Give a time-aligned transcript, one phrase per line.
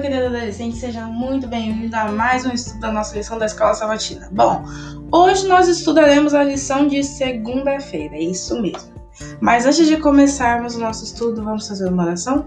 [0.00, 4.28] querido adolescente, seja muito bem-vindo a mais um estudo da nossa lição da Escola Sabatina.
[4.30, 4.64] Bom,
[5.10, 8.92] hoje nós estudaremos a lição de segunda-feira, é isso mesmo.
[9.40, 12.46] Mas antes de começarmos o nosso estudo, vamos fazer uma oração?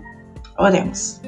[0.58, 1.20] Oremos.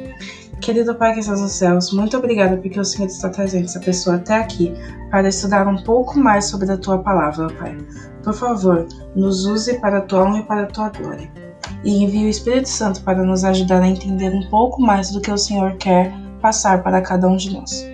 [0.61, 4.15] Querido Pai que estás nos céus, muito obrigada porque o Senhor está trazendo essa pessoa
[4.15, 4.73] até aqui
[5.11, 7.75] para estudar um pouco mais sobre a tua palavra, Pai.
[8.23, 11.42] Por favor, nos use para a tua honra e para a tua glória
[11.83, 15.31] e envie o Espírito Santo para nos ajudar a entender um pouco mais do que
[15.31, 17.85] o Senhor quer passar para cada um de nós.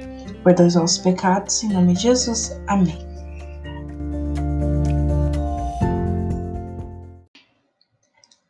[0.43, 2.59] Perdoe os nossos pecados, em nome de Jesus.
[2.67, 2.97] Amém.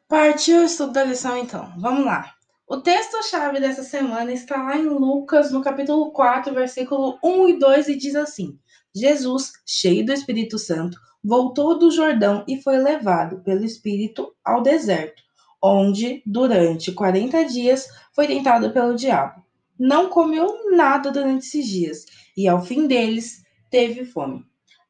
[0.07, 1.71] Partiu o estudo da lição então.
[1.77, 2.33] Vamos lá.
[2.67, 7.87] O texto-chave dessa semana está lá em Lucas, no capítulo 4, versículo 1 e 2,
[7.87, 8.59] e diz assim:
[8.95, 15.21] Jesus, cheio do Espírito Santo, voltou do Jordão e foi levado pelo Espírito ao deserto
[15.61, 19.43] onde, durante 40 dias, foi tentado pelo diabo.
[19.77, 24.43] Não comeu nada durante esses dias e, ao fim deles, teve fome.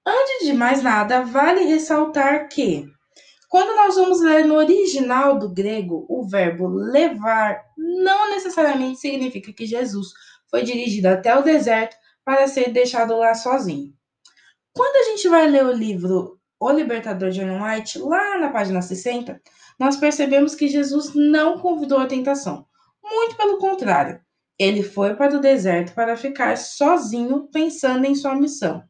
[0.06, 2.88] Antes de mais nada, vale ressaltar que,
[3.50, 9.66] quando nós vamos ler no original do grego, o verbo levar não necessariamente significa que
[9.66, 10.08] Jesus
[10.50, 11.96] foi dirigido até o deserto
[12.30, 13.92] para ser deixado lá sozinho.
[14.72, 18.84] Quando a gente vai ler o livro O Libertador de Ellen White, lá na página
[18.84, 19.42] 60,
[19.80, 22.68] nós percebemos que Jesus não convidou a tentação.
[23.04, 24.22] Muito pelo contrário,
[24.60, 28.84] ele foi para o deserto para ficar sozinho pensando em sua missão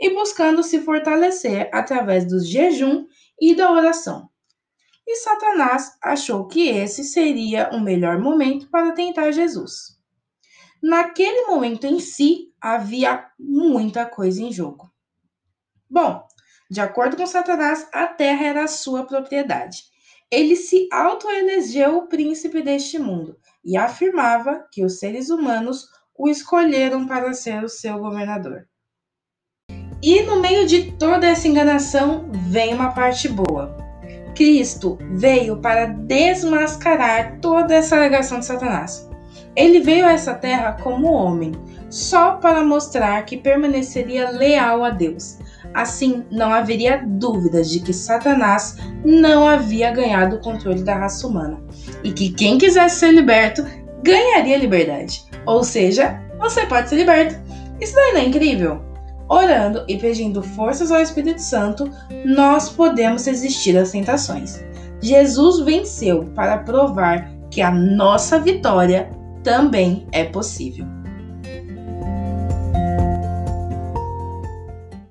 [0.00, 3.04] e buscando se fortalecer através do jejum
[3.38, 4.30] e da oração.
[5.06, 9.95] E Satanás achou que esse seria o melhor momento para tentar Jesus.
[10.82, 14.90] Naquele momento em si, havia muita coisa em jogo.
[15.88, 16.26] Bom,
[16.70, 19.84] de acordo com Satanás, a terra era sua propriedade
[20.30, 25.86] ele se autoelegeu o príncipe deste mundo e afirmava que os seres humanos
[26.18, 28.66] o escolheram para ser o seu governador.
[30.02, 33.76] E no meio de toda essa enganação vem uma parte boa.
[34.34, 39.08] Cristo veio para desmascarar toda essa alegação de Satanás.
[39.56, 41.52] Ele veio a essa terra como homem,
[41.88, 45.38] só para mostrar que permaneceria leal a Deus,
[45.76, 51.60] Assim, não haveria dúvidas de que Satanás não havia ganhado o controle da raça humana
[52.02, 53.62] e que quem quisesse ser liberto
[54.02, 55.24] ganharia liberdade.
[55.44, 57.36] Ou seja, você pode ser liberto.
[57.78, 58.80] Isso daí não é incrível?
[59.28, 61.90] Orando e pedindo forças ao Espírito Santo,
[62.24, 64.64] nós podemos resistir às tentações.
[65.02, 69.10] Jesus venceu para provar que a nossa vitória
[69.46, 70.84] também é possível.